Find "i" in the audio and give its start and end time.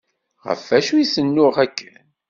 0.97-1.05